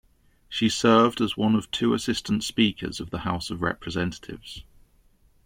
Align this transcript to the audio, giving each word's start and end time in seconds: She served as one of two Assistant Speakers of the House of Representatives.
She 0.49 0.67
served 0.67 1.21
as 1.21 1.37
one 1.37 1.53
of 1.53 1.69
two 1.69 1.93
Assistant 1.93 2.43
Speakers 2.43 2.99
of 2.99 3.11
the 3.11 3.19
House 3.19 3.51
of 3.51 3.61
Representatives. 3.61 4.63